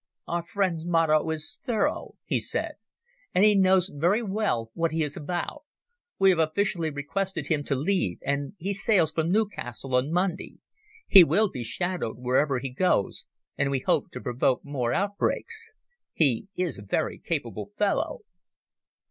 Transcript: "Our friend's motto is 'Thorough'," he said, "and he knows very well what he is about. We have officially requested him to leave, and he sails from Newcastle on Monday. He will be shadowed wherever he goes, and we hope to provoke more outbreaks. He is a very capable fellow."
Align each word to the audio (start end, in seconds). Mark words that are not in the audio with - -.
"Our 0.27 0.41
friend's 0.41 0.83
motto 0.83 1.29
is 1.29 1.59
'Thorough'," 1.61 2.15
he 2.25 2.39
said, 2.39 2.71
"and 3.35 3.45
he 3.45 3.53
knows 3.53 3.91
very 3.95 4.23
well 4.23 4.71
what 4.73 4.91
he 4.91 5.03
is 5.03 5.15
about. 5.15 5.63
We 6.17 6.31
have 6.31 6.39
officially 6.39 6.89
requested 6.89 7.49
him 7.49 7.63
to 7.65 7.75
leave, 7.75 8.17
and 8.25 8.53
he 8.57 8.73
sails 8.73 9.11
from 9.11 9.29
Newcastle 9.31 9.93
on 9.93 10.11
Monday. 10.11 10.55
He 11.07 11.23
will 11.23 11.51
be 11.51 11.63
shadowed 11.63 12.17
wherever 12.17 12.57
he 12.57 12.71
goes, 12.73 13.27
and 13.59 13.69
we 13.69 13.77
hope 13.81 14.09
to 14.13 14.21
provoke 14.21 14.65
more 14.65 14.91
outbreaks. 14.91 15.73
He 16.13 16.47
is 16.55 16.79
a 16.79 16.83
very 16.83 17.19
capable 17.19 17.69
fellow." 17.77 18.21